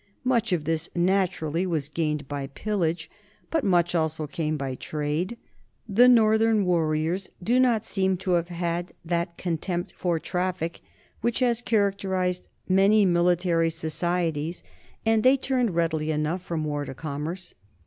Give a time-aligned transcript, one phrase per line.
[0.23, 3.07] Much of this, naturally, was gained by pillage,
[3.51, 5.37] but much also came by trade.
[5.87, 10.81] The northern warriors do not seem to have had that contempt for traffic
[11.21, 14.63] which has char acterized many military societies,
[15.05, 16.95] and they turned read THE COMING OF THE NORTHMEN 37 ily enough from war to
[16.95, 17.53] commerce.